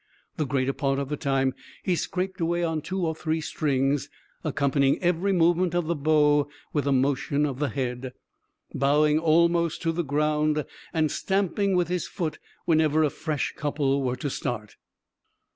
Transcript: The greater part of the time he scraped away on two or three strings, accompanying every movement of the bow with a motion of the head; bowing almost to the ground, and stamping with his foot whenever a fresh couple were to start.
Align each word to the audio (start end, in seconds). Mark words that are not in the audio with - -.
The 0.37 0.47
greater 0.47 0.73
part 0.73 0.97
of 0.97 1.09
the 1.09 1.15
time 1.15 1.53
he 1.83 1.95
scraped 1.95 2.41
away 2.41 2.63
on 2.63 2.81
two 2.81 3.05
or 3.05 3.13
three 3.13 3.39
strings, 3.39 4.09
accompanying 4.43 4.97
every 4.97 5.31
movement 5.31 5.75
of 5.75 5.85
the 5.85 5.93
bow 5.93 6.49
with 6.73 6.87
a 6.87 6.91
motion 6.91 7.45
of 7.45 7.59
the 7.59 7.69
head; 7.69 8.11
bowing 8.73 9.19
almost 9.19 9.83
to 9.83 9.91
the 9.91 10.01
ground, 10.03 10.65
and 10.91 11.11
stamping 11.11 11.75
with 11.75 11.87
his 11.89 12.07
foot 12.07 12.39
whenever 12.65 13.03
a 13.03 13.11
fresh 13.11 13.53
couple 13.55 14.01
were 14.01 14.15
to 14.15 14.31
start. 14.31 14.75